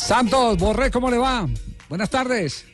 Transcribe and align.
Santos, 0.00 0.56
Borré, 0.58 0.90
¿cómo 0.90 1.10
le 1.10 1.18
va? 1.18 1.46
Buenas 1.88 2.10
tardes. 2.10 2.64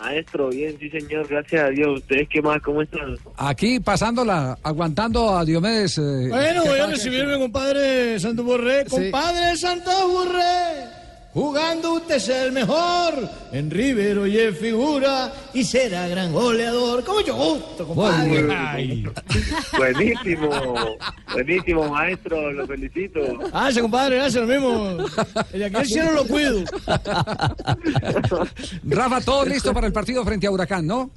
Maestro, 0.00 0.48
bien, 0.50 0.76
sí 0.78 0.90
señor, 0.90 1.26
gracias 1.28 1.62
a 1.64 1.68
Dios. 1.68 2.00
¿Ustedes 2.00 2.28
qué 2.28 2.42
más? 2.42 2.60
¿Cómo 2.62 2.82
están? 2.82 3.16
Aquí 3.36 3.80
pasándola, 3.80 4.58
aguantando 4.62 5.36
a 5.36 5.44
Diomedes. 5.44 5.98
eh, 5.98 6.28
Bueno, 6.28 6.62
¿qué 6.62 6.68
voy 6.68 6.78
a 6.80 6.86
recibirme, 6.86 7.38
compadre 7.38 8.18
Santos 8.18 8.44
Borré. 8.44 8.84
Sí. 8.84 8.90
Compadre 8.90 9.56
Santos 9.56 9.94
Borré. 10.12 10.93
Jugando 11.34 11.94
usted 11.94 12.14
es 12.14 12.28
el 12.28 12.52
mejor. 12.52 13.28
En 13.50 13.68
Rivero 13.68 14.24
y 14.24 14.38
en 14.38 14.54
figura. 14.54 15.32
Y 15.52 15.64
será 15.64 16.06
gran 16.06 16.32
goleador. 16.32 17.02
Como 17.02 17.22
yo 17.22 17.34
gusto, 17.34 17.88
compadre. 17.88 18.46
Ay. 18.54 19.04
Buenísimo, 19.76 20.96
buenísimo, 21.32 21.88
maestro, 21.88 22.52
lo 22.52 22.64
felicito. 22.68 23.20
Gracias, 23.50 23.82
compadre, 23.82 24.16
gracias, 24.16 24.46
lo 24.46 24.48
mismo. 24.48 25.08
De 25.52 25.64
aquí 25.64 25.74
al 25.76 25.86
cielo 25.86 26.12
lo 26.12 26.24
cuido. 26.24 26.62
Rafa, 28.84 29.20
todo 29.20 29.44
listo 29.44 29.74
para 29.74 29.88
el 29.88 29.92
partido 29.92 30.24
frente 30.24 30.46
a 30.46 30.52
Huracán, 30.52 30.86
¿no? 30.86 31.10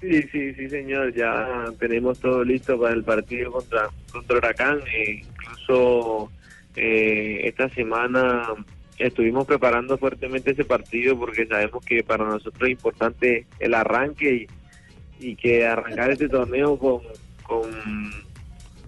Sí, 0.00 0.22
sí, 0.30 0.54
sí, 0.54 0.70
señor, 0.70 1.12
ya 1.14 1.64
tenemos 1.80 2.20
todo 2.20 2.44
listo 2.44 2.78
para 2.80 2.94
el 2.94 3.02
partido 3.02 3.50
contra, 3.50 3.88
contra 4.12 4.36
Huracán. 4.36 4.78
E 4.94 5.22
incluso 5.24 6.30
eh, 6.76 7.40
esta 7.44 7.68
semana 7.70 8.54
estuvimos 9.00 9.46
preparando 9.46 9.96
fuertemente 9.98 10.52
ese 10.52 10.64
partido 10.64 11.18
porque 11.18 11.46
sabemos 11.46 11.84
que 11.84 12.02
para 12.04 12.24
nosotros 12.24 12.62
es 12.62 12.70
importante 12.70 13.46
el 13.58 13.74
arranque 13.74 14.46
y, 15.20 15.26
y 15.28 15.36
que 15.36 15.66
arrancar 15.66 16.10
este 16.10 16.28
torneo 16.28 16.78
con, 16.78 17.00
con, 17.42 17.62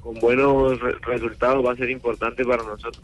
con 0.00 0.14
buenos 0.20 0.78
re- 0.80 0.94
resultados 1.06 1.64
va 1.66 1.72
a 1.72 1.76
ser 1.76 1.90
importante 1.90 2.44
para 2.44 2.62
nosotros. 2.62 3.02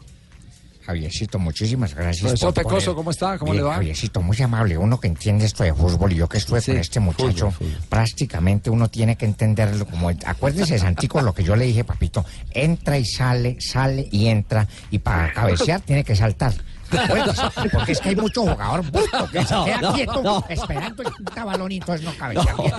Javiercito, 0.85 1.37
muchísimas 1.37 1.93
gracias. 1.93 2.21
Profesor 2.23 2.51
por 2.53 2.63
Pecoso, 2.63 2.85
poner- 2.91 2.95
¿cómo 2.95 3.11
está? 3.11 3.37
¿Cómo 3.37 3.51
Bien, 3.51 3.63
le 3.63 3.69
va? 3.69 3.75
Javiercito, 3.75 4.21
muy 4.23 4.41
amable. 4.41 4.75
Uno 4.75 4.99
que 4.99 5.07
entiende 5.07 5.45
esto 5.45 5.63
de 5.63 5.71
fútbol 5.73 6.11
y 6.13 6.15
yo 6.15 6.27
que 6.27 6.37
estuve 6.37 6.61
Sí, 6.61 6.71
con 6.71 6.79
este 6.79 6.99
muchacho, 6.99 7.51
fútbol, 7.51 7.71
fútbol. 7.73 7.87
prácticamente 7.89 8.71
uno 8.71 8.89
tiene 8.89 9.15
que 9.15 9.25
entenderlo 9.25 9.85
como... 9.85 10.09
Acuérdese, 10.25 10.79
Santico, 10.79 11.21
lo 11.21 11.33
que 11.33 11.43
yo 11.43 11.55
le 11.55 11.65
dije, 11.65 11.83
papito. 11.83 12.25
Entra 12.51 12.97
y 12.97 13.05
sale, 13.05 13.57
sale 13.59 14.07
y 14.11 14.27
entra. 14.27 14.67
Y 14.89 14.97
para 14.99 15.31
cabecear 15.33 15.81
tiene 15.81 16.03
que 16.03 16.15
saltar. 16.15 16.53
Acuérdese, 16.91 17.41
Porque 17.73 17.91
es 17.91 17.99
que 17.99 18.09
hay 18.09 18.15
mucho 18.15 18.41
jugador 18.41 18.83
que 19.31 19.43
se 19.43 19.53
No, 19.55 19.65
queda 19.65 19.81
no, 19.81 19.93
quieto 19.93 20.23
no. 20.23 20.45
esperando 20.49 21.03
el 21.03 21.11
puta 21.11 21.45
balón 21.45 21.71
y 21.71 21.77
entonces 21.77 22.05
no 22.05 22.13
cabecea 22.17 22.55
bien. 22.57 22.73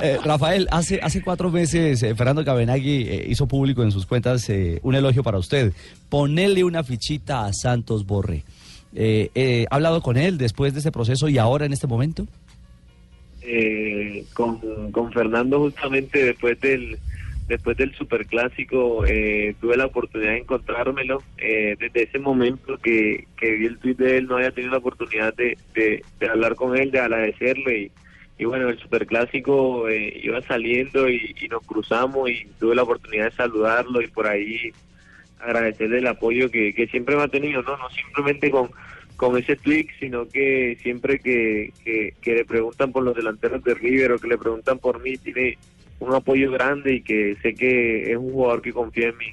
Eh, 0.00 0.18
Rafael, 0.24 0.66
hace, 0.70 1.00
hace 1.02 1.22
cuatro 1.22 1.50
meses 1.50 2.02
eh, 2.02 2.14
Fernando 2.14 2.44
Cabenagui 2.44 3.02
eh, 3.08 3.26
hizo 3.28 3.46
público 3.46 3.82
en 3.82 3.92
sus 3.92 4.06
cuentas 4.06 4.48
eh, 4.50 4.80
un 4.82 4.94
elogio 4.94 5.22
para 5.22 5.38
usted. 5.38 5.72
Ponele 6.08 6.64
una 6.64 6.82
fichita 6.84 7.46
a 7.46 7.52
Santos 7.52 8.06
Borre. 8.06 8.44
Eh, 8.94 9.30
eh, 9.34 9.66
¿Ha 9.70 9.74
hablado 9.76 10.00
con 10.02 10.16
él 10.16 10.38
después 10.38 10.72
de 10.72 10.80
este 10.80 10.90
proceso 10.92 11.28
y 11.28 11.38
ahora 11.38 11.66
en 11.66 11.72
este 11.72 11.86
momento? 11.86 12.26
eh, 13.42 14.24
con, 14.34 14.90
con 14.92 15.10
Fernando 15.12 15.58
justamente 15.60 16.22
después 16.24 16.60
del 16.60 16.98
después 17.48 17.76
del 17.78 17.94
superclásico 17.94 19.06
eh, 19.06 19.54
tuve 19.60 19.76
la 19.76 19.86
oportunidad 19.86 20.32
de 20.32 20.38
encontrármelo 20.38 21.22
eh, 21.38 21.76
desde 21.78 22.02
ese 22.04 22.18
momento 22.18 22.76
que, 22.78 23.26
que 23.38 23.52
vi 23.52 23.66
el 23.66 23.78
tweet 23.78 23.94
de 23.94 24.18
él 24.18 24.26
no 24.26 24.36
había 24.36 24.50
tenido 24.50 24.72
la 24.72 24.78
oportunidad 24.78 25.34
de, 25.34 25.56
de, 25.74 26.02
hablar 26.28 26.54
con 26.54 26.76
él 26.76 26.90
de 26.90 27.00
agradecerle 27.00 27.90
y, 28.38 28.44
bueno 28.44 28.68
el 28.68 28.78
superclásico 28.78 29.88
eh, 29.88 30.20
iba 30.22 30.42
saliendo 30.42 31.08
y, 31.08 31.34
nos 31.50 31.66
cruzamos 31.66 32.30
y 32.30 32.46
tuve 32.60 32.74
la 32.74 32.82
oportunidad 32.82 33.24
de 33.30 33.36
saludarlo 33.36 34.02
y 34.02 34.08
por 34.08 34.26
ahí 34.26 34.70
agradecerle 35.40 35.98
el 35.98 36.06
apoyo 36.06 36.50
que, 36.50 36.74
que 36.74 36.86
siempre 36.88 37.16
me 37.16 37.22
ha 37.22 37.28
tenido 37.28 37.62
no 37.62 37.78
no 37.78 37.88
simplemente 37.90 38.50
con 38.50 38.70
con 39.16 39.36
ese 39.36 39.56
tweet, 39.56 39.88
sino 39.98 40.28
que 40.28 40.78
siempre 40.80 41.18
que, 41.18 41.72
que, 41.84 42.14
que 42.22 42.34
le 42.36 42.44
preguntan 42.44 42.92
por 42.92 43.02
los 43.02 43.16
delanteros 43.16 43.64
de 43.64 43.74
River 43.74 44.12
o 44.12 44.18
que 44.20 44.28
le 44.28 44.38
preguntan 44.38 44.78
por 44.78 45.02
mí, 45.02 45.16
tiene 45.16 45.58
un 46.00 46.14
apoyo 46.14 46.50
grande 46.52 46.94
y 46.96 47.02
que 47.02 47.36
sé 47.42 47.54
que 47.54 48.12
es 48.12 48.16
un 48.16 48.32
jugador 48.32 48.62
que 48.62 48.72
confía 48.72 49.08
en 49.08 49.16
mí. 49.18 49.26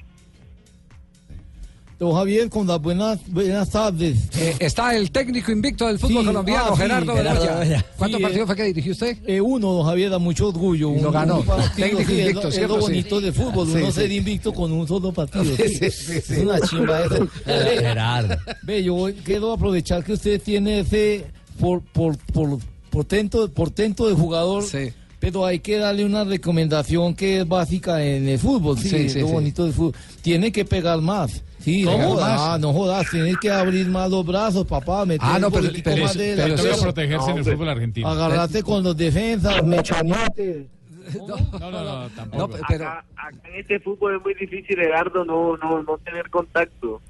Don 1.98 2.12
Javier, 2.12 2.50
con 2.50 2.66
las 2.66 2.78
buenas, 2.78 3.18
buenas 3.30 3.70
tardes. 3.70 4.28
Eh, 4.38 4.54
está 4.58 4.94
el 4.94 5.10
técnico 5.10 5.50
invicto 5.50 5.86
del 5.86 5.98
fútbol 5.98 6.20
Sí, 6.20 6.26
colombiano, 6.26 6.64
ah, 6.68 6.72
sí, 6.76 6.82
Gerardo 6.82 7.14
Bedoya. 7.14 7.86
¿Cuántos 7.96 8.18
Sí, 8.18 8.22
partidos 8.22 8.42
eh. 8.42 8.46
fue 8.48 8.56
que 8.56 8.62
dirigió 8.64 8.92
usted? 8.92 9.16
Eh, 9.26 9.40
uno, 9.40 9.72
don 9.72 9.86
Javier, 9.86 10.10
da 10.10 10.18
mucho 10.18 10.48
orgullo. 10.48 10.94
Y 10.94 11.00
lo 11.00 11.10
ganó. 11.10 11.38
un 11.38 11.46
partido, 11.46 11.88
Técnico 11.88 12.12
invicto, 12.12 12.48
es 12.48 12.54
¿cierto? 12.54 12.76
lo 12.76 12.82
Sí. 12.82 12.92
bonito 12.92 13.20
de 13.22 13.32
fútbol, 13.32 13.66
Sí, 13.68 13.76
uno 13.76 13.86
sí. 13.86 13.92
ser 13.92 14.12
invicto 14.12 14.52
con 14.52 14.72
un 14.72 14.86
solo 14.86 15.10
partido. 15.10 15.44
Sí, 15.56 15.68
sí. 15.68 15.90
sí, 15.90 16.20
sí. 16.20 16.34
Es 16.34 16.38
una 16.40 16.60
chimba 16.60 17.00
eso. 17.02 17.28
Ve, 17.46 17.76
Gerardo. 17.80 18.36
Ve, 18.62 18.84
yo 18.84 19.06
quiero 19.24 19.52
aprovechar 19.54 20.04
que 20.04 20.12
usted 20.12 20.42
tiene 20.42 20.80
ese 20.80 21.24
por, 21.58 21.80
por, 21.80 22.18
por, 22.18 22.58
portento, 22.90 23.50
portento 23.50 24.06
de 24.06 24.14
jugador. 24.14 24.64
Sí. 24.64 24.92
Pero 25.26 25.44
hay 25.44 25.58
que 25.58 25.76
darle 25.78 26.04
una 26.04 26.22
recomendación 26.22 27.12
que 27.16 27.40
es 27.40 27.48
básica 27.48 28.00
en 28.00 28.28
el 28.28 28.38
fútbol, 28.38 28.78
sí, 28.78 28.88
Sí, 28.90 28.96
es 28.96 29.12
sí, 29.14 29.20
lo 29.22 29.26
sí. 29.26 29.32
bonito 29.32 29.64
del 29.64 29.72
fútbol. 29.72 29.94
Tiene 30.22 30.52
que 30.52 30.64
pegar 30.64 31.00
más. 31.00 31.42
Sí, 31.58 31.82
¿Cómo? 31.82 31.98
no 31.98 32.08
jodas, 32.10 32.40
ah, 32.40 32.58
no 32.60 32.72
jodas, 32.72 33.10
tienes 33.10 33.36
que 33.38 33.50
abrir 33.50 33.88
más 33.88 34.08
los 34.08 34.24
brazos, 34.24 34.64
papá, 34.68 35.04
meter 35.04 35.26
Ah, 35.28 35.40
no, 35.40 35.50
pero- 35.50 35.68
pero- 35.82 36.02
más 36.04 36.16
pero- 36.16 36.24
de 36.36 36.42
pero- 36.44 36.56
cabeza. 36.56 36.82
protegerse 36.84 37.30
en 37.32 37.38
el 37.38 37.44
fútbol 37.44 37.68
argentino. 37.70 38.08
Agarrate 38.08 38.62
con 38.62 38.84
los 38.84 38.96
defensas, 38.96 39.64
mechanote. 39.64 40.68
No, 41.16 41.70
no, 41.70 41.82
no, 41.84 42.08
tampoco. 42.10 42.38
No, 42.56 42.64
pero, 42.68 42.84
Acá, 42.86 43.04
acá 43.16 43.48
en 43.48 43.60
este 43.60 43.80
fútbol 43.80 44.16
es 44.16 44.22
muy 44.22 44.34
difícil, 44.34 44.76
Gerardo, 44.76 45.24
no, 45.24 45.56
no, 45.56 45.82
no 45.82 45.98
tener 46.04 46.30
contacto. 46.30 47.00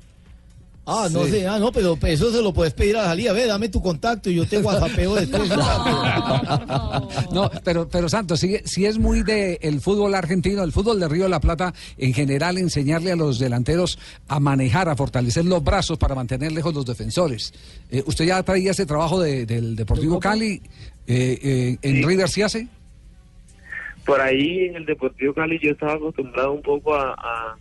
Ah, 0.88 1.08
no 1.10 1.24
Sí. 1.24 1.32
sé, 1.32 1.46
ah, 1.48 1.58
no, 1.58 1.72
pero 1.72 1.98
eso 2.02 2.30
se 2.30 2.40
lo 2.40 2.52
puedes 2.54 2.72
pedir 2.72 2.96
a 2.96 3.02
la 3.02 3.08
salida. 3.08 3.32
Ve, 3.32 3.44
dame 3.46 3.68
tu 3.68 3.82
contacto 3.82 4.30
y 4.30 4.36
yo 4.36 4.46
te 4.46 4.58
whatsappeo 4.58 5.16
después. 5.16 5.50
no, 7.32 7.50
pero, 7.64 7.88
pero 7.88 8.08
Santos, 8.08 8.40
sí, 8.40 8.56
sí 8.64 8.86
es 8.86 8.98
muy 8.98 9.22
de 9.22 9.58
el 9.62 9.80
fútbol 9.80 10.14
argentino, 10.14 10.62
el 10.62 10.72
fútbol 10.72 11.00
de 11.00 11.08
Río 11.08 11.24
de 11.24 11.30
la 11.30 11.40
Plata, 11.40 11.74
en 11.98 12.14
general, 12.14 12.58
enseñarle 12.58 13.12
a 13.12 13.16
los 13.16 13.38
delanteros 13.38 13.98
a 14.28 14.38
manejar, 14.40 14.88
a 14.88 14.96
fortalecer 14.96 15.44
los 15.44 15.62
brazos 15.64 15.98
para 15.98 16.14
mantener 16.14 16.52
lejos 16.52 16.72
los 16.74 16.86
defensores. 16.86 17.52
Eh, 17.90 18.02
¿Usted 18.06 18.26
ya 18.26 18.42
traía 18.42 18.70
ese 18.70 18.86
trabajo 18.86 19.20
de- 19.20 19.44
del 19.46 19.76
Deportivo 19.76 20.20
Cali? 20.20 20.62
Eh, 21.08 21.38
eh, 21.42 21.78
¿En 21.82 21.96
Sí. 21.96 22.02
River 22.04 22.28
sí 22.28 22.42
hace? 22.42 22.68
Por 24.04 24.20
ahí 24.20 24.66
en 24.66 24.76
el 24.76 24.86
Deportivo 24.86 25.34
Cali 25.34 25.58
yo 25.60 25.72
estaba 25.72 25.94
acostumbrado 25.94 26.52
un 26.52 26.62
poco 26.62 26.94
a, 26.94 27.12
a, 27.12 27.56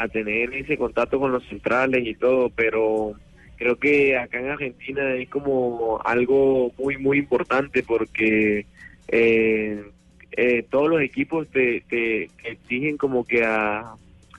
a 0.00 0.08
tener 0.08 0.54
ese 0.54 0.78
contacto 0.78 1.20
con 1.20 1.30
los 1.30 1.44
centrales 1.46 2.06
y 2.06 2.14
todo, 2.14 2.48
pero 2.50 3.14
creo 3.56 3.76
que 3.76 4.16
acá 4.16 4.40
en 4.40 4.48
Argentina 4.48 5.14
es 5.14 5.28
como 5.28 6.00
algo 6.04 6.72
muy, 6.78 6.96
muy 6.96 7.18
importante 7.18 7.82
porque 7.82 8.64
eh, 9.08 9.84
eh, 10.32 10.64
todos 10.70 10.88
los 10.88 11.02
equipos 11.02 11.48
te, 11.48 11.82
te, 11.82 12.30
exigen 12.44 12.96
como 12.96 13.24
que 13.24 13.44
a, 13.44 13.94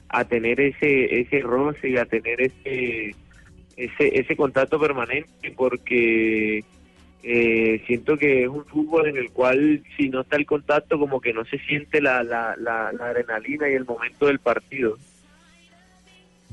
a 0.10 0.26
tener 0.26 0.60
ese, 0.60 1.22
ese 1.22 1.42
roce 1.42 1.90
y 1.90 1.98
a 1.98 2.06
tener 2.06 2.42
ese, 2.42 3.16
ese, 3.78 4.20
ese 4.20 4.36
contacto 4.36 4.80
permanente 4.80 5.54
porque 5.56 6.64
eh, 7.22 7.84
siento 7.86 8.18
que 8.18 8.42
es 8.42 8.50
un 8.50 8.66
fútbol 8.66 9.08
en 9.08 9.18
el 9.18 9.30
cual 9.30 9.84
si 9.96 10.10
no 10.10 10.22
está 10.22 10.38
el 10.38 10.48
contacto 10.48 10.98
como 10.98 11.22
que 11.22 11.34
no 11.34 11.46
se 11.46 11.60
siente 11.60 12.02
la, 12.02 12.24
la, 12.24 12.56
la, 12.58 12.92
la 12.92 13.06
adrenalina 13.06 13.70
y 13.70 13.74
el 13.74 13.86
momento 13.86 14.26
del 14.26 14.40
partido. 14.40 14.98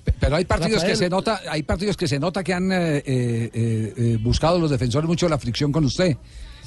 Pe- 0.09 0.15
Pero 0.21 0.37
hay 0.37 0.45
partidos 0.45 0.75
Rafael. 0.83 0.93
que 0.93 0.97
se 0.97 1.11
nota, 1.11 1.41
hay 1.49 1.63
partidos 1.63 1.97
que 1.97 2.09
se 2.09 2.19
nota 2.19 2.43
que 2.43 2.53
han 2.55 2.71
eh, 2.73 2.97
eh, 2.99 3.03
eh, 3.07 3.93
eh, 3.97 4.19
buscado 4.21 4.59
los 4.59 4.71
defensores 4.71 5.09
mucho 5.09 5.29
la 5.29 5.39
fricción 5.39 5.71
con 5.73 5.85
usted. 5.85 6.17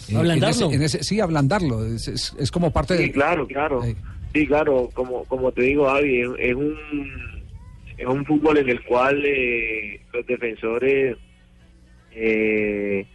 Eh, 0.09 0.15
Ablandarlo. 0.15 0.65
en 0.67 0.71
ese- 0.71 0.75
en 0.75 0.81
ese- 0.83 1.03
sí, 1.03 1.19
ablandarlo. 1.19 1.85
Es, 1.85 2.07
es- 2.07 2.33
es 2.37 2.51
como 2.51 2.71
parte 2.71 2.97
Sí, 2.97 3.03
de. 3.03 3.11
claro, 3.11 3.47
claro. 3.47 3.81
Sí. 3.83 3.95
Sí, 4.33 4.47
claro, 4.47 4.89
como, 4.93 5.25
como 5.25 5.51
te 5.51 5.61
digo, 5.63 5.89
Avi, 5.89 6.21
es, 6.21 6.29
es 6.39 6.55
un 6.55 6.75
es 7.97 8.07
un 8.07 8.25
fútbol 8.25 8.57
en 8.57 8.69
el 8.69 8.83
cual 8.83 9.21
eh, 9.25 9.99
los 10.13 10.25
defensores 10.25 11.17
eh, 12.13 13.05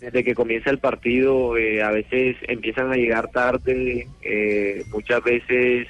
desde 0.00 0.24
que 0.24 0.34
comienza 0.34 0.70
el 0.70 0.78
partido 0.78 1.56
eh, 1.56 1.82
a 1.82 1.90
veces 1.90 2.36
empiezan 2.48 2.90
a 2.92 2.96
llegar 2.96 3.30
tarde, 3.30 4.06
eh, 4.22 4.82
muchas 4.92 5.22
veces 5.22 5.86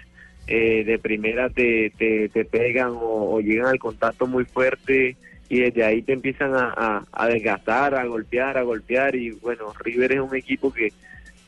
eh, 0.47 0.85
de 0.85 0.99
primera 0.99 1.49
te, 1.51 1.91
te, 1.97 2.29
te 2.29 2.45
pegan 2.45 2.93
o, 2.95 3.41
llegan 3.41 3.67
al 3.67 3.79
contacto 3.79 4.27
muy 4.27 4.45
fuerte 4.45 5.17
y 5.49 5.61
desde 5.61 5.85
ahí 5.85 6.03
te 6.03 6.13
empiezan 6.13 6.55
a, 6.55 6.73
a, 6.77 7.05
a 7.13 7.29
desgastar, 7.29 7.95
a 7.95 8.05
golpear, 8.05 8.57
a 8.59 8.63
golpear 8.63 9.15
y 9.17 9.31
bueno, 9.31 9.73
River 9.81 10.13
es 10.13 10.21
un 10.21 10.35
equipo 10.35 10.73
que, 10.73 10.93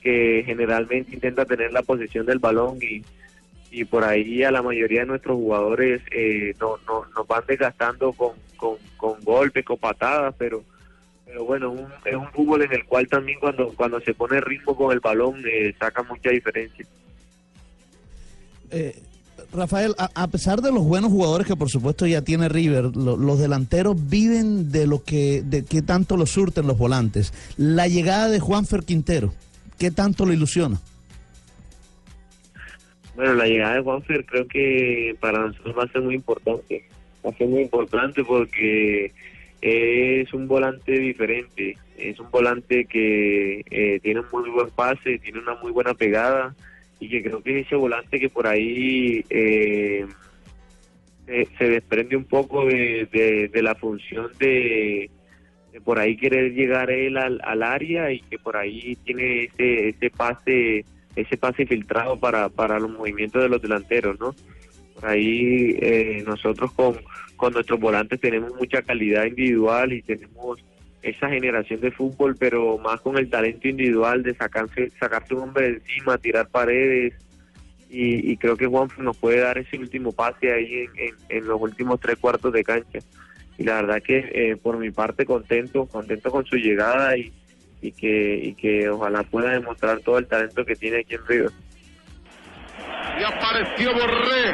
que 0.02 0.42
generalmente 0.46 1.14
intenta 1.14 1.44
tener 1.44 1.72
la 1.72 1.82
posesión 1.82 2.26
del 2.26 2.38
balón 2.38 2.78
y, 2.80 3.02
y 3.70 3.84
por 3.84 4.04
ahí 4.04 4.42
a 4.44 4.50
la 4.50 4.62
mayoría 4.62 5.00
de 5.00 5.06
nuestros 5.06 5.36
jugadores 5.36 6.00
eh, 6.10 6.54
no, 6.60 6.76
no, 6.86 7.04
nos 7.16 7.26
van 7.26 7.42
desgastando 7.48 8.12
con, 8.12 8.32
con, 8.56 8.76
con 8.96 9.20
golpes, 9.24 9.64
con 9.64 9.78
patadas, 9.78 10.34
pero 10.38 10.62
pero 11.26 11.44
bueno, 11.44 11.72
un- 11.72 11.88
es 12.04 12.14
un 12.14 12.28
fútbol 12.28 12.62
en 12.62 12.72
el 12.72 12.84
cual 12.84 13.08
también 13.08 13.40
cuando 13.40 13.74
cuando 13.74 13.98
se 14.00 14.14
pone 14.14 14.40
ritmo 14.40 14.76
con 14.76 14.92
el 14.92 15.00
balón 15.00 15.42
eh, 15.44 15.74
saca 15.78 16.02
mucha 16.04 16.30
diferencia. 16.30 16.86
Eh, 18.70 19.00
Rafael, 19.52 19.94
a, 19.98 20.26
pesar 20.28 20.60
de 20.60 20.72
los 20.72 20.82
buenos 20.84 21.10
jugadores 21.10 21.46
que 21.46 21.56
por 21.56 21.70
supuesto 21.70 22.06
ya 22.06 22.22
tiene 22.22 22.48
River, 22.48 22.96
lo- 22.96 23.16
los 23.16 23.38
delanteros 23.38 23.96
viven 24.08 24.70
de 24.72 24.86
lo 24.86 25.02
que, 25.04 25.42
de 25.42 25.64
qué 25.64 25.82
tanto 25.82 26.16
lo 26.16 26.26
surten 26.26 26.66
los 26.66 26.76
volantes. 26.76 27.32
La 27.56 27.86
llegada 27.88 28.28
de 28.28 28.40
Juanfer 28.40 28.82
Quintero, 28.84 29.32
¿qué 29.78 29.90
tanto 29.90 30.26
lo 30.26 30.32
ilusiona? 30.32 30.80
Bueno, 33.14 33.34
la 33.34 33.46
llegada 33.46 33.76
de 33.76 33.82
Juanfer 33.82 34.24
creo 34.26 34.46
que 34.46 35.16
para 35.20 35.38
nosotros 35.38 35.74
va 35.78 35.84
a 35.84 35.92
ser 35.92 36.02
muy 36.02 36.14
importante. 36.14 36.84
Va 37.24 37.30
a 37.30 37.34
ser 37.36 37.48
muy 37.48 37.62
importante 37.62 38.24
porque 38.24 39.12
es 39.62 40.32
un 40.34 40.46
volante 40.48 40.92
diferente. 40.98 41.78
Es 41.96 42.20
un 42.20 42.30
volante 42.30 42.84
que 42.84 43.64
eh, 43.70 44.00
tiene 44.02 44.20
un 44.20 44.26
muy 44.32 44.50
buen 44.50 44.68
pase, 44.70 45.18
tiene 45.18 45.38
una 45.38 45.54
muy 45.54 45.72
buena 45.72 45.94
pegada 45.94 46.54
y 47.00 47.08
que 47.08 47.22
creo 47.22 47.42
que 47.42 47.60
es 47.60 47.66
ese 47.66 47.76
volante 47.76 48.18
que 48.18 48.28
por 48.30 48.46
ahí 48.46 49.24
eh, 49.28 50.06
se, 51.58 51.68
desprende 51.68 52.16
un 52.16 52.24
poco 52.24 52.64
de, 52.66 53.06
de- 53.12 53.48
de 53.48 53.62
la 53.62 53.74
función 53.74 54.30
de, 54.38 55.10
de 55.72 55.80
por 55.80 55.98
ahí 55.98 56.16
querer 56.16 56.52
llegar 56.54 56.90
él 56.90 57.16
al, 57.16 57.40
al 57.44 57.62
área 57.62 58.10
y 58.12 58.20
que 58.20 58.38
por 58.38 58.56
ahí 58.56 58.96
tiene 59.04 59.44
ese, 59.44 59.88
ese 59.90 60.10
pase 60.10 60.84
ese 61.16 61.36
pase 61.38 61.64
filtrado 61.66 62.18
para, 62.20 62.50
para 62.50 62.78
los 62.78 62.90
movimientos 62.90 63.42
de 63.42 63.48
los 63.48 63.62
delanteros, 63.62 64.20
¿no? 64.20 64.34
Por 64.94 65.06
ahí 65.06 65.74
eh, 65.80 66.22
nosotros 66.26 66.72
con, 66.72 66.94
con 67.36 67.54
nuestros 67.54 67.80
volantes 67.80 68.20
tenemos 68.20 68.54
mucha 68.54 68.82
calidad 68.82 69.24
individual 69.24 69.94
y 69.94 70.02
tenemos 70.02 70.62
esa 71.08 71.28
generación 71.28 71.80
de 71.80 71.90
fútbol, 71.90 72.36
pero 72.38 72.78
más 72.78 73.00
con 73.00 73.16
el 73.18 73.28
talento 73.30 73.68
individual 73.68 74.22
de 74.22 74.34
sacarse, 74.34 74.90
sacarse 74.98 75.34
un 75.34 75.42
hombre 75.42 75.66
de 75.70 75.74
encima, 75.78 76.18
tirar 76.18 76.48
paredes, 76.48 77.14
y, 77.88 78.32
y 78.32 78.36
creo 78.36 78.56
que 78.56 78.66
Juan 78.66 78.88
nos 78.98 79.16
puede 79.16 79.40
dar 79.40 79.58
ese 79.58 79.78
último 79.78 80.12
pase 80.12 80.52
ahí 80.52 80.74
en, 80.74 80.90
en- 80.98 81.14
en 81.28 81.46
los 81.46 81.60
últimos 81.60 82.00
tres 82.00 82.16
cuartos 82.18 82.52
de 82.52 82.64
cancha. 82.64 82.98
Y 83.58 83.64
la 83.64 83.76
verdad 83.76 84.02
que 84.02 84.18
eh, 84.34 84.56
por 84.56 84.76
mi 84.76 84.90
parte 84.90 85.24
contento, 85.24 85.86
contento 85.86 86.30
con 86.30 86.44
su 86.44 86.56
llegada 86.56 87.16
y, 87.16 87.32
y 87.80 87.92
que 87.92 88.34
y 88.42 88.54
que 88.54 88.88
ojalá 88.88 89.22
pueda 89.22 89.52
demostrar 89.52 90.00
todo 90.00 90.18
el 90.18 90.26
talento 90.26 90.64
que 90.64 90.74
tiene 90.74 90.98
aquí 90.98 91.14
en 91.14 91.26
River. 91.26 91.50
Y 93.18 93.22
apareció 93.24 93.92
Borré. 93.94 94.52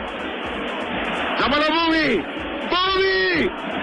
¡Llámalo 1.40 1.64
Bobby! 1.74 2.16
¡Bobby! 2.70 3.48
¡Bobby! 3.48 3.81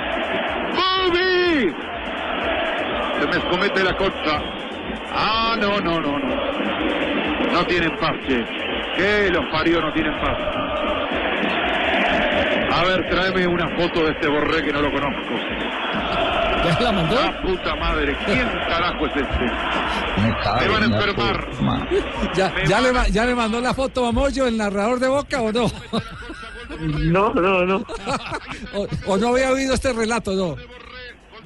Se 3.29 3.37
me 3.37 3.45
escomete 3.45 3.83
la 3.83 3.95
costa. 3.95 4.41
Ah, 5.11 5.55
no, 5.59 5.79
no, 5.81 5.99
no, 6.01 6.17
no. 6.17 7.51
No 7.51 7.65
tienen 7.65 7.95
paz, 7.97 8.13
che. 8.27 8.43
Que 8.95 9.29
los 9.29 9.45
parió 9.51 9.81
no 9.81 9.93
tienen 9.93 10.13
paz. 10.19 10.37
A 12.71 12.83
ver, 12.85 13.09
tráeme 13.09 13.47
una 13.47 13.67
foto 13.77 14.03
de 14.03 14.11
este 14.11 14.27
Borré 14.27 14.63
que 14.63 14.73
no 14.73 14.81
lo 14.81 14.91
conozco. 14.91 15.35
¿Ya 16.63 16.79
la 16.79 16.91
mandó? 16.91 17.15
La 17.15 17.41
puta 17.41 17.75
madre, 17.75 18.17
¿quién 18.25 18.47
carajo 18.67 19.05
es 19.05 19.15
este? 19.15 19.45
Me 20.59 20.67
van 20.67 20.83
a 20.83 20.85
enfermar. 20.85 21.89
¿Ya, 22.33 22.53
ya, 22.65 22.81
le, 22.81 23.11
¿Ya 23.11 23.25
le 23.25 23.35
mandó 23.35 23.61
la 23.61 23.73
foto 23.73 24.07
a 24.07 24.11
Moyo, 24.11 24.47
el 24.47 24.57
narrador 24.57 24.99
de 24.99 25.07
Boca, 25.07 25.41
o 25.41 25.51
no? 25.51 25.71
No, 26.79 27.33
no, 27.33 27.65
no. 27.65 27.75
o, 28.73 28.87
o 29.05 29.17
no 29.17 29.29
había 29.29 29.51
oído 29.51 29.73
este 29.73 29.93
relato, 29.93 30.33
no? 30.33 30.78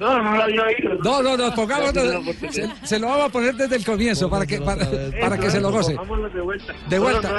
No, 0.00 0.20
no 0.22 0.36
lo 0.36 0.42
había 0.42 0.62
oído. 0.62 0.94
No, 1.02 1.22
no, 1.22 1.36
no, 1.36 1.54
pongámoslo, 1.54 2.04
No, 2.04 2.12
no, 2.14 2.24
porque- 2.24 2.52
se, 2.52 2.68
se 2.84 2.98
lo 2.98 3.06
vamos 3.08 3.26
a 3.26 3.28
poner 3.28 3.54
desde 3.54 3.76
el 3.76 3.84
comienzo 3.84 4.28
para 4.28 4.44
que, 4.46 4.60
para, 4.60 4.86
para 5.20 5.38
que 5.38 5.50
se 5.50 5.60
lo 5.60 5.70
goce. 5.70 5.92
De 5.92 6.40
vuelta. 6.42 6.74
De 6.88 6.98
vuelta. 6.98 7.32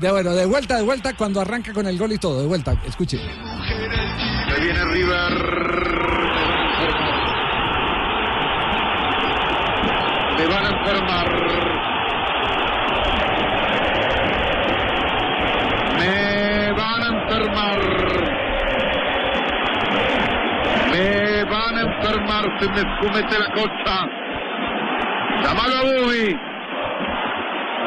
De, 0.00 0.10
bueno, 0.10 0.32
de 0.34 0.46
vuelta, 0.46 0.76
de 0.76 0.82
vuelta, 0.82 1.16
cuando 1.16 1.40
arranca 1.40 1.72
con 1.72 1.86
el 1.86 1.96
gol 1.98 2.12
y 2.12 2.18
todo, 2.18 2.40
de 2.40 2.46
vuelta, 2.48 2.74
escuche. 2.86 3.18
Se 3.18 4.60
viene 4.60 4.84
River. 4.84 5.32
Me 10.38 10.46
van 10.46 10.64
a 10.64 10.68
enfermar. 10.78 11.28
Me 15.98 16.72
van 16.72 17.02
a 17.02 17.08
enfermar. 17.08 17.80
Me 20.90 21.44
a. 22.28 22.60
Se 22.60 22.68
me 22.68 22.80
escumete 22.80 23.38
la 23.38 23.50
costa. 23.52 24.08
Llamalo 25.42 25.76
a 25.76 25.82
Bubi. 25.82 26.38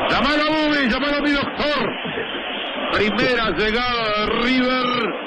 Llamalo 0.09 0.44
a 0.44 0.50
Bubi. 0.50 0.89
Llamalo 0.89 1.18
a 1.18 1.21
mi 1.21 1.31
doctor. 1.31 1.94
Primera 2.94 3.50
llegada 3.51 4.03
de 4.18 4.25
River 4.44 5.24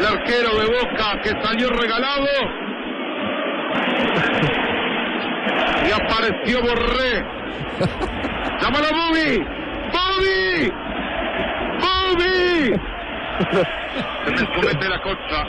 el 0.00 0.06
arquero 0.06 0.58
de 0.58 0.66
Boca 0.66 1.20
que 1.22 1.30
salió 1.42 1.68
regalado 1.68 2.26
y 5.86 5.92
apareció 5.92 6.62
Borré. 6.62 7.24
¡Llámalo 8.60 8.86
Bobby! 8.92 9.44
¡Bobby! 9.92 10.72
¡Bobby! 11.80 12.80
Se 14.24 14.30
me 14.30 14.36
escomete 14.36 14.88
la 14.88 15.02
costa. 15.02 15.46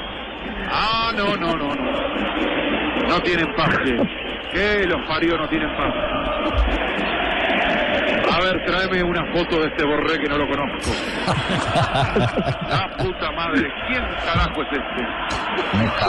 Ah, 0.72 1.12
no, 1.16 1.36
no, 1.36 1.56
no, 1.56 1.70
no. 1.76 3.08
No 3.08 3.22
tienen 3.22 3.54
paz. 3.56 3.78
che. 3.84 3.98
Que 4.54 4.86
los 4.86 5.06
parió 5.08 5.38
no 5.38 5.48
tienen 5.48 5.70
paz. 5.76 5.94
A 8.34 8.40
ver, 8.42 8.66
tráeme 8.66 9.04
una 9.04 9.26
foto 9.34 9.60
de 9.60 9.68
este 9.68 9.84
Borré 9.86 10.20
que 10.20 10.30
no 10.30 10.38
lo 10.38 10.48
conozco. 10.48 10.92
La 12.70 12.96
puta 12.98 13.32
madre, 13.32 13.70
¿quién 13.88 14.04
carajo 14.24 14.62
es 14.62 14.70
este? 14.72 15.04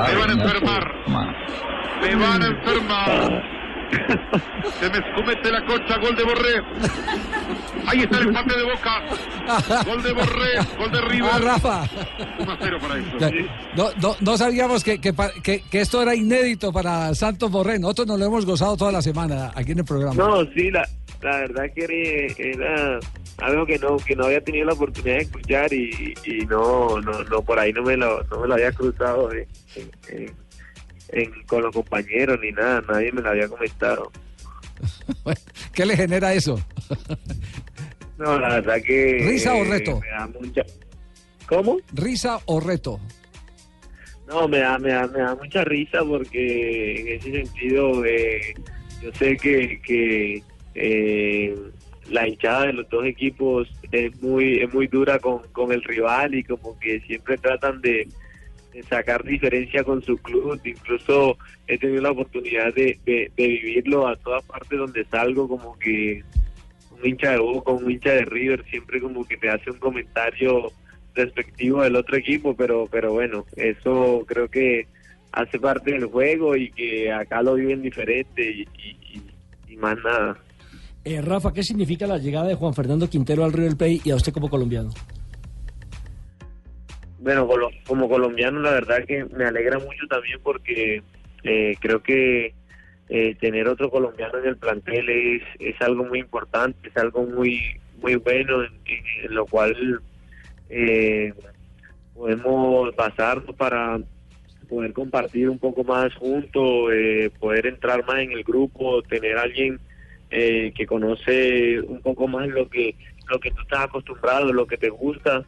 Me 0.09 0.19
van 0.19 0.31
a 0.31 0.33
enfermar. 0.33 0.95
Me 2.01 2.15
van 2.15 2.43
a 2.43 2.47
enfermar. 2.47 3.62
Se 4.81 4.91
me 4.91 4.99
escomete 4.99 5.51
la 5.51 5.65
concha, 5.67 5.99
gol 5.99 6.17
de 6.17 6.25
Borré. 6.25 6.63
Ahí 7.87 8.01
está 8.01 8.19
el 8.19 8.29
empate 8.29 8.57
de 8.57 8.63
Boca. 8.65 9.85
Gol 9.85 10.03
de 10.03 10.13
Borré, 10.13 10.59
gol 10.79 10.93
de 10.93 11.01
River. 11.03 11.31
Ah, 11.33 11.39
Rafa. 11.39 11.83
1 12.39 12.53
a 12.53 12.59
0 12.61 12.79
para 12.81 12.99
eso. 12.99 13.37
No, 13.77 13.91
no, 14.01 14.17
no 14.21 14.37
sabíamos 14.37 14.83
que, 14.85 14.99
que, 15.01 15.13
que- 15.43 15.63
que 15.71 15.81
esto 15.81 16.01
era 16.03 16.15
inédito 16.15 16.73
para 16.73 17.15
Santos 17.15 17.51
Borré. 17.51 17.79
Nosotros 17.79 18.07
nos 18.07 18.19
lo 18.19 18.27
hemos 18.27 18.47
gozado 18.47 18.77
toda 18.77 18.93
la 18.93 19.03
semana 19.03 19.51
aquí 19.55 19.73
en 19.73 19.81
el 19.81 19.85
programa. 19.85 20.15
No, 20.15 20.45
sí, 20.55 20.71
la, 20.71 20.89
la 21.23 21.37
verdad 21.39 21.65
que 21.75 22.33
era, 22.39 22.99
algo 23.39 23.67
que 23.67 23.79
no 23.79 23.97
que 23.97 24.15
no 24.15 24.25
había 24.27 24.41
tenido 24.43 24.67
la 24.67 24.73
oportunidad 24.75 25.17
de 25.17 25.23
escuchar 25.23 25.73
y, 25.73 26.15
y 26.25 26.47
no, 26.47 27.01
no 27.01 27.23
no 27.25 27.43
por 27.43 27.59
ahí 27.59 27.73
no 27.73 27.83
me 27.83 27.97
lo, 27.97 28.23
no 28.25 28.41
me 28.41 28.49
lo 28.49 28.55
había 28.55 28.71
cruzado 28.73 29.31
en- 29.33 29.47
en- 30.09 30.43
en- 31.13 31.43
con 31.47 31.63
los 31.63 31.73
compañeros 31.75 32.39
ni 32.43 32.51
nada, 32.53 32.83
nadie 32.89 33.13
me 33.13 33.23
lo 33.23 33.31
había 33.31 33.49
comentado. 33.49 34.11
¿Qué 35.75 35.87
le 35.87 35.97
genera 35.97 36.35
eso? 36.35 36.59
No, 38.19 38.39
la 38.39 38.49
verdad 38.61 38.77
que... 38.85 39.25
¿Risa 39.27 39.55
o 39.55 39.65
eh, 39.65 39.69
reto? 39.69 40.01
me 40.01 40.09
da 40.09 40.27
mucha... 40.27 40.63
¿Cómo? 41.47 41.79
¿Risa 41.93 42.39
o 42.47 42.61
reto? 42.61 43.01
No, 44.27 44.49
me 44.49 44.59
da, 44.59 44.79
me 44.79 44.91
da, 44.91 45.07
me 45.09 45.19
da 45.19 45.35
mucha 45.35 45.65
risa 45.65 45.99
porque 46.05 47.01
en 47.01 47.09
ese 47.09 47.31
sentido 47.45 48.05
eh, 48.05 48.55
yo 49.03 49.13
sé 49.19 49.37
que, 49.37 49.81
que 49.83 50.43
eh, 50.75 51.55
la 52.09 52.27
hinchada 52.27 52.67
de 52.67 52.73
los 52.73 52.89
dos 52.89 53.05
equipos 53.05 53.69
es 53.91 54.23
muy 54.23 54.61
es 54.61 54.73
muy 54.73 54.87
dura 54.87 55.19
con, 55.19 55.41
con 55.53 55.73
el 55.73 55.83
rival 55.83 56.35
y 56.35 56.45
como 56.45 56.79
que 56.79 57.01
siempre 57.01 57.37
tratan 57.37 57.83
de 57.83 58.09
sacar 58.89 59.23
diferencia 59.25 59.85
con 59.85 60.03
su 60.03 60.17
club. 60.19 60.61
Incluso 60.65 61.37
he 61.67 61.77
tenido 61.79 62.03
la 62.03 62.11
oportunidad 62.13 62.73
de, 62.75 62.99
de, 63.05 63.31
de 63.37 63.47
vivirlo 63.47 64.07
a 64.09 64.17
todas 64.17 64.45
partes 64.45 64.79
donde 64.79 65.05
salgo, 65.07 65.49
como 65.49 65.79
que 65.79 66.23
un 66.91 67.07
hincha 67.09 67.33
de 67.33 67.39
Boca, 67.39 67.73
un 67.73 67.91
hincha 67.91 68.13
de 68.13 68.25
River, 68.25 68.65
siempre 68.71 69.01
como 69.01 69.25
que 69.27 69.37
te 69.37 69.51
hace 69.51 69.71
un 69.71 69.79
comentario 69.79 70.71
respectivo 71.15 71.83
del 71.83 71.97
otro 71.97 72.17
equipo, 72.17 72.55
pero 72.57 72.89
pero 72.91 73.13
bueno, 73.13 73.45
eso 73.57 74.25
creo 74.27 74.49
que 74.49 74.87
hace 75.33 75.59
parte 75.59 75.93
del 75.93 76.07
juego 76.07 76.57
y 76.57 76.71
que 76.71 77.13
acá 77.13 77.43
lo 77.43 77.55
viven 77.55 77.83
diferente 77.83 78.51
y, 78.51 78.63
y- 78.63 79.23
y- 79.69 79.77
más 79.77 79.97
nada. 80.05 80.39
Eh, 81.05 81.21
Rafa, 81.21 81.53
¿qué 81.53 81.63
significa 81.65 82.07
la 82.07 82.19
llegada 82.19 82.47
de 82.47 82.55
Juan 82.55 82.73
Fernando 82.75 83.11
Quintero 83.11 83.45
al 83.45 83.53
River 83.53 83.77
Plate 83.77 84.01
y 84.05 84.11
a 84.11 84.15
usted 84.17 84.33
como 84.33 84.49
colombiano? 84.49 84.91
Bueno, 87.23 87.49
como 87.87 88.09
colombiano 88.09 88.59
la 88.61 88.73
verdad 88.73 89.05
que 89.07 89.25
me 89.27 89.45
alegra 89.45 89.79
mucho 89.79 90.07
también 90.09 90.41
porque 90.43 91.03
eh, 91.45 91.77
creo 91.79 92.03
que 92.03 92.53
eh, 93.09 93.37
tener 93.41 93.69
otro 93.69 93.91
colombiano 93.91 94.39
en 94.39 94.47
el 94.47 94.57
plantel 94.57 95.09
es, 95.09 95.43
es 95.61 95.81
algo 95.81 96.05
muy 96.05 96.19
importante, 96.19 96.89
es 96.89 96.97
algo 96.97 97.25
muy 97.25 97.61
muy 98.01 98.17
bueno 98.17 98.65
en, 98.65 99.35
lo 99.35 99.47
cual 99.47 100.01
eh, 100.69 101.33
podemos 102.13 102.95
basarnos 102.97 103.55
para 103.55 104.01
poder 104.69 104.93
compartir 104.93 105.49
un 105.49 105.61
poco 105.61 105.85
más 105.85 106.13
juntos, 106.15 106.91
eh, 106.93 107.31
poder 107.39 107.67
entrar 107.67 108.05
más 108.05 108.19
en 108.19 108.33
el 108.33 108.43
grupo, 108.43 109.01
tener 109.03 109.39
alguien 109.39 109.79
eh, 110.31 110.73
que 110.75 110.87
conoce 110.87 111.81
un 111.83 112.01
poco 112.01 112.27
más 112.27 112.49
lo 112.49 112.69
que 112.69 112.97
lo 113.31 113.39
que 113.39 113.53
tú 113.53 113.63
estás 113.63 113.85
acostumbrado, 113.85 114.53
lo 114.53 114.67
que 114.67 114.77
te 114.77 114.91
gusta. 114.91 115.45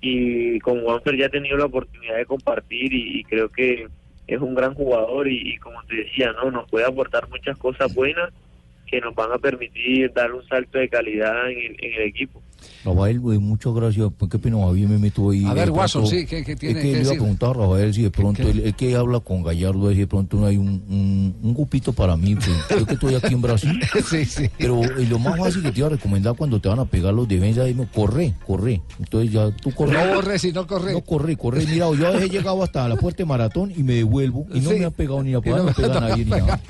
Y 0.00 0.58
con 0.60 0.82
Juanfer 0.82 1.16
ya 1.16 1.26
he 1.26 1.30
tenido 1.30 1.56
la 1.56 1.66
oportunidad 1.66 2.16
de 2.16 2.26
compartir 2.26 2.92
y, 2.92 3.24
creo 3.24 3.48
que 3.48 3.86
es 4.26 4.40
un 4.40 4.54
gran 4.54 4.74
jugador 4.74 5.28
y, 5.28 5.56
como 5.58 5.82
te 5.84 5.96
decía, 5.96 6.32
no 6.32 6.50
nos 6.50 6.68
puede 6.68 6.86
aportar 6.86 7.28
muchas 7.28 7.56
cosas 7.56 7.94
buenas 7.94 8.32
que 8.86 9.00
nos 9.00 9.14
van 9.14 9.32
a 9.32 9.38
permitir 9.38 10.12
dar 10.12 10.32
un 10.32 10.46
salto 10.46 10.78
de 10.78 10.88
calidad 10.88 11.50
en 11.50 11.76
el 11.80 12.02
equipo. 12.02 12.42
Rafael, 12.84 13.20
pues, 13.20 13.40
muchas 13.40 13.72
gracias. 13.74 14.08
Pues, 14.16 14.30
qué 14.30 14.38
pena, 14.38 14.58
Javier 14.58 14.88
me 14.88 14.98
meto 14.98 15.30
ahí. 15.30 15.44
A 15.44 15.54
ver, 15.54 15.70
Watson, 15.70 16.02
pronto. 16.02 16.16
sí, 16.16 16.26
¿qué- 16.26 16.44
qué 16.44 16.54
tiene 16.56 16.78
Es 16.78 16.84
que 16.84 16.90
que 16.92 16.96
le 16.98 17.02
iba 17.02 17.10
a 17.10 17.14
preguntar 17.14 17.50
a 17.50 17.52
Rafael 17.54 17.94
si 17.94 18.02
de 18.02 18.10
pronto, 18.10 18.42
él, 18.42 18.60
él 18.64 18.74
que 18.74 18.94
habla 18.96 19.20
con 19.20 19.42
Gallardo, 19.42 19.90
si 19.90 19.98
de 19.98 20.06
pronto 20.06 20.36
no 20.36 20.46
hay 20.46 20.56
un, 20.56 20.68
un, 20.88 21.34
un 21.42 21.54
grupito 21.54 21.92
para 21.92 22.16
mí. 22.16 22.34
Pues, 22.36 22.48
yo 22.78 22.86
que 22.86 22.94
estoy 22.94 23.14
aquí 23.14 23.34
en 23.34 23.42
Brasil. 23.42 23.80
Sí, 24.08 24.24
sí. 24.24 24.48
Pero 24.58 24.84
eh, 24.84 25.06
lo 25.08 25.18
más 25.18 25.36
fácil 25.38 25.62
que 25.62 25.72
te 25.72 25.78
iba 25.80 25.88
a 25.88 25.90
recomendar 25.90 26.34
cuando 26.36 26.60
te 26.60 26.68
van 26.68 26.78
a 26.78 26.84
pegar 26.84 27.12
los 27.12 27.26
defensas 27.26 27.66
es 27.68 27.74
no, 27.76 27.86
corre, 27.90 28.34
corre. 28.46 28.80
Entonces 28.98 29.32
ya 29.32 29.50
tú 29.50 29.72
corre. 29.72 29.92
No 29.92 30.14
borre 30.14 30.38
si 30.38 30.52
no 30.52 30.66
corre. 30.66 30.92
No, 30.92 31.00
corre, 31.00 31.36
corre. 31.36 31.64
Mira, 31.66 31.90
yo 31.92 32.06
a 32.06 32.10
veces 32.10 32.26
he 32.26 32.28
llegado 32.28 32.62
hasta 32.62 32.88
la 32.88 32.96
puerta 32.96 33.18
de 33.18 33.24
maratón 33.26 33.72
y 33.76 33.82
me 33.82 33.94
devuelvo 33.94 34.46
y 34.54 34.60
no 34.60 34.70
Sí. 34.70 34.78
me 34.78 34.84
han 34.84 34.92
pegado 34.92 35.22
ni 35.22 35.34
a 35.34 35.38
Y 35.38 35.40
pagar, 35.40 35.58
no 35.58 35.64
me 35.64 35.72
pega 35.74 36.00
nadie 36.00 36.24
ni 36.24 36.30
nada. 36.30 36.60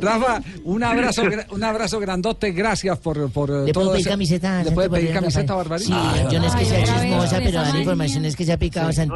Rafa, 0.00 0.42
un 0.64 0.82
abrazo, 0.84 1.22
gra- 1.24 1.46
un 1.52 1.64
abrazo 1.64 1.98
grandote, 2.00 2.52
gracias 2.52 2.98
por, 2.98 3.30
por 3.30 3.50
eh, 3.50 3.66
¿Le 3.66 3.72
puedo 3.72 3.86
todo 3.88 3.92
pedir 3.92 4.00
ese- 4.06 4.10
camiseta? 4.40 4.64
¿Le 4.64 4.72
puede 4.72 4.90
pedir 4.90 5.12
camiseta? 5.12 5.54
Barbarita? 5.54 6.12
Sí, 6.14 6.20
yo 6.32 6.40
no 6.40 6.46
es 6.46 6.54
que 6.54 6.64
sea 6.64 6.84
chismosa, 6.84 7.38
pero 7.38 7.60
maña. 7.60 7.78
información 7.78 8.24
es 8.24 8.36
que 8.36 8.44
se 8.44 8.52
ha 8.52 8.58
picado 8.58 8.90
ya, 8.90 9.06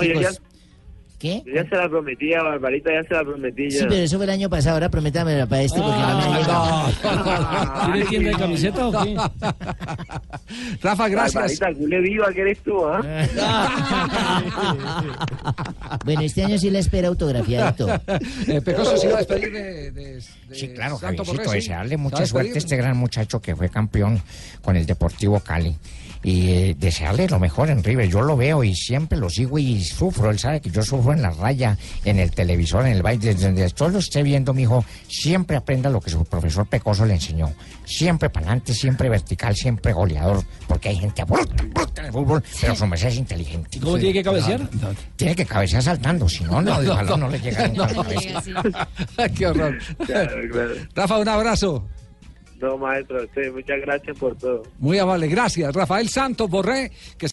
¿Qué? 1.19 1.43
yo 1.47 1.55
ya 1.55 1.67
se 1.69 1.77
la 1.77 1.89
prometí 1.89 2.35
a 2.35 2.43
Barbarita, 2.43 2.91
ya 2.93 3.03
se 3.09 3.15
la 3.15 3.23
prometí 3.25 3.71
ya. 3.71 3.79
Sí, 3.79 3.85
pero 3.89 4.03
eso 4.03 4.17
fue 4.17 4.25
el 4.27 4.31
año 4.31 4.51
pasado, 4.51 4.75
ahora 4.75 4.89
prométamela 4.91 5.47
para 5.47 5.63
este 5.63 5.81
porque 5.81 5.97
no 5.99 6.19
me 6.19 6.25
ha 6.25 6.39
llegado. 6.39 7.85
¿Tiene 7.93 8.05
tienda 8.07 8.31
de 8.31 8.37
camiseta 8.37 8.89
o 8.89 9.03
qué? 9.05 9.17
Rafa, 10.83 11.09
gracias. 11.09 11.59
Barbarita, 11.61 11.73
cule 11.79 12.01
viva 12.01 12.33
que 12.33 12.41
eres 12.43 12.59
tú, 12.63 12.85
¿ah? 12.87 13.01
Bueno, 16.05 16.21
este 16.23 16.45
año 16.45 16.59
sí 16.59 16.71
la 16.71 16.79
espera 16.81 17.09
autografiadito. 17.09 17.89
Eh, 18.47 18.61
Pecoso, 18.63 18.97
¿se 18.97 19.07
iba 19.07 19.17
a 19.17 19.19
despedir 19.19 19.53
de, 19.53 19.91
de- 19.91 20.15
de 20.15 20.23
Sí, 20.53 20.69
claro, 20.69 20.99
Santo 20.99 21.25
Javiercito, 21.25 21.51
sí? 21.51 21.57
desearle 21.57 21.89
¿Se 21.91 21.97
va 21.97 22.03
mucha 22.03 22.27
suerte 22.27 22.53
a 22.55 22.59
este 22.59 22.77
gran 22.77 22.97
muchacho 22.97 23.41
que 23.41 23.57
fue 23.57 23.69
campeón 23.71 24.21
con 24.63 24.77
el 24.77 24.87
Deportivo 24.87 25.41
Cali. 25.41 25.75
Y 26.25 26.51
eh, 26.51 26.77
desearle 26.79 27.29
lo 27.29 27.39
mejor 27.39 27.69
en 27.69 27.85
River. 27.85 28.09
Yo 28.09 28.23
lo 28.23 28.37
veo 28.37 28.65
y 28.65 28.75
siempre 28.75 29.19
lo 29.19 29.29
sigo 29.29 29.59
y 29.59 29.85
sufro. 29.85 30.31
Él 30.31 30.39
sabe 30.39 30.61
que 30.61 30.71
yo 30.71 30.83
sufro 30.83 31.13
en 31.13 31.21
la 31.21 31.31
raya, 31.31 31.77
en 32.05 32.19
el 32.19 32.31
televisor, 32.31 32.87
en 32.87 32.93
el 32.93 33.03
baile. 33.03 33.35
Desde 33.35 33.47
donde 33.47 33.71
yo 33.71 33.89
lo 33.91 33.99
esté 33.99 34.23
viendo, 34.23 34.55
mi 34.55 34.63
hijo, 34.63 34.85
siempre 35.07 35.57
aprenda 35.57 35.91
lo 35.91 36.01
que 36.01 36.11
su 36.11 36.25
profesor 36.25 36.67
Pecoso 36.67 37.05
le 37.05 37.15
enseñó. 37.15 37.53
Siempre 37.85 38.31
para 38.31 38.47
adelante, 38.47 38.73
siempre 38.73 39.09
vertical, 39.11 39.55
siempre 39.55 39.93
goleador. 39.93 40.43
Porque 40.67 40.89
hay 40.89 40.97
gente 40.97 41.23
bruta, 41.25 41.63
bruta 41.75 42.01
en 42.01 42.07
el 42.07 42.13
fútbol, 42.13 42.43
pero 42.59 42.75
su 42.75 42.87
merced 42.87 43.09
es 43.09 43.17
inteligente. 43.17 43.77
¿Y 43.77 43.81
cómo 43.81 43.99
tiene 43.99 44.15
que 44.15 44.23
cabecear? 44.23 44.61
Tiene 45.17 45.37
que 45.37 45.45
cabecear 45.45 45.83
saltando, 45.83 46.29
si 46.29 46.43
no, 46.45 46.63
no, 46.63 46.81
el 46.81 46.89
balón 46.89 47.21
no 47.21 47.29
le 47.29 47.39
llega 47.39 47.69
nunca 47.69 47.85
a 47.85 47.89
la 47.89 47.93
No 47.95 48.03
cabeza. 48.03 48.43
Qué 49.37 49.47
horror. 49.47 49.79
Rafa, 50.95 51.19
un 51.19 51.29
abrazo. 51.29 51.87
No, 52.61 52.79
maestro, 52.79 53.23
usted, 53.25 53.53
muchas 53.53 53.81
gracias 53.81 54.17
por 54.19 54.37
todo. 54.37 54.63
Muy 54.79 54.99
amable, 54.99 55.27
gracias. 55.29 55.75
Rafael 55.75 56.09
Santos 56.09 56.49
Borré, 56.49 56.91
que 57.19 57.27